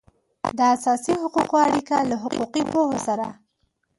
د 0.57 0.59
اساسي 0.75 1.13
حقوقو 1.21 1.57
اړیکه 1.67 1.95
له 2.09 2.15
حقوقي 2.23 2.63
پوهو 2.73 2.97
سره 3.07 3.25